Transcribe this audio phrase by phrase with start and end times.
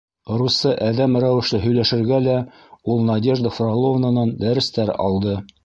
[0.41, 2.39] Русса әҙәм рәүешле һөйләшергә лә
[2.95, 5.41] ул Надежда Фроловнанан дәрестәр алды.